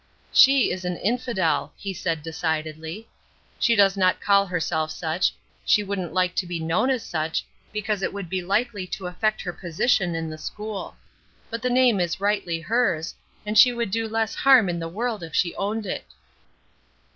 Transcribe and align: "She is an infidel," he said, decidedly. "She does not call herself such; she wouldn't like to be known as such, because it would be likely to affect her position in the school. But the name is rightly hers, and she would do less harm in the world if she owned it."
"She 0.33 0.71
is 0.71 0.83
an 0.83 0.97
infidel," 0.97 1.73
he 1.77 1.93
said, 1.93 2.23
decidedly. 2.23 3.07
"She 3.59 3.75
does 3.75 3.95
not 3.95 4.19
call 4.19 4.47
herself 4.47 4.89
such; 4.89 5.31
she 5.63 5.83
wouldn't 5.83 6.11
like 6.11 6.33
to 6.37 6.47
be 6.47 6.59
known 6.59 6.89
as 6.89 7.03
such, 7.03 7.45
because 7.71 8.01
it 8.01 8.11
would 8.11 8.27
be 8.27 8.41
likely 8.41 8.87
to 8.87 9.05
affect 9.05 9.43
her 9.43 9.53
position 9.53 10.15
in 10.15 10.27
the 10.31 10.39
school. 10.39 10.95
But 11.51 11.61
the 11.61 11.69
name 11.69 11.99
is 11.99 12.19
rightly 12.19 12.59
hers, 12.61 13.13
and 13.45 13.55
she 13.55 13.71
would 13.71 13.91
do 13.91 14.07
less 14.07 14.33
harm 14.33 14.69
in 14.69 14.79
the 14.79 14.89
world 14.89 15.21
if 15.21 15.35
she 15.35 15.53
owned 15.53 15.85
it." 15.85 16.07